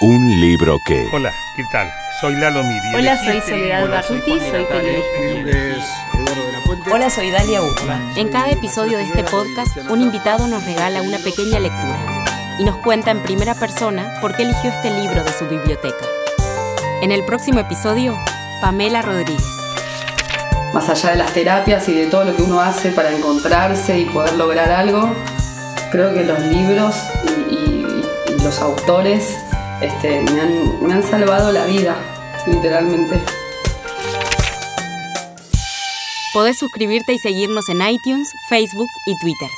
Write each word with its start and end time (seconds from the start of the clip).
Un 0.00 0.40
libro 0.40 0.78
que... 0.84 1.08
Hola, 1.12 1.32
¿qué 1.56 1.64
tal? 1.72 1.88
Soy 2.20 2.34
Lalo 2.36 2.62
Miri. 2.62 2.94
Hola, 2.94 3.16
soy 3.22 3.40
Soledad 3.40 3.88
Barruti, 3.88 4.38
soy 4.40 4.64
periodista. 4.64 5.94
Hola, 6.92 7.10
soy 7.10 7.30
Dalia 7.30 7.60
Guzmán. 7.60 8.12
En 8.16 8.28
cada 8.28 8.50
episodio 8.50 8.98
de 8.98 9.04
este 9.04 9.24
podcast, 9.24 9.76
un 9.88 10.02
invitado 10.02 10.46
nos 10.48 10.64
regala 10.64 11.02
una 11.02 11.18
pequeña 11.18 11.58
lectura 11.58 11.98
y 12.58 12.64
nos 12.64 12.76
cuenta 12.78 13.10
en 13.10 13.22
primera 13.22 13.54
persona 13.54 14.14
por 14.20 14.34
qué 14.36 14.42
eligió 14.42 14.70
este 14.70 14.90
libro 14.90 15.24
de 15.24 15.32
su 15.32 15.46
biblioteca. 15.46 16.04
En 17.02 17.10
el 17.12 17.24
próximo 17.24 17.60
episodio, 17.60 18.16
Pamela 18.60 19.02
Rodríguez. 19.02 19.44
Más 20.74 20.88
allá 20.90 21.10
de 21.10 21.16
las 21.16 21.32
terapias 21.32 21.88
y 21.88 21.94
de 21.94 22.06
todo 22.06 22.24
lo 22.24 22.36
que 22.36 22.42
uno 22.42 22.60
hace 22.60 22.90
para 22.90 23.12
encontrarse 23.12 23.98
y 23.98 24.04
poder 24.06 24.34
lograr 24.34 24.70
algo, 24.70 25.14
creo 25.90 26.12
que 26.12 26.24
los 26.24 26.38
libros 26.40 26.96
y, 27.24 27.54
y- 27.54 28.02
y 28.28 28.42
los 28.42 28.60
autores 28.60 29.38
este, 29.80 30.22
me, 30.22 30.40
han, 30.40 30.86
me 30.86 30.94
han 30.94 31.02
salvado 31.02 31.52
la 31.52 31.64
vida, 31.66 31.96
literalmente. 32.46 33.20
Podés 36.32 36.58
suscribirte 36.58 37.14
y 37.14 37.18
seguirnos 37.18 37.68
en 37.68 37.80
iTunes, 37.80 38.28
Facebook 38.48 38.88
y 39.06 39.18
Twitter. 39.18 39.48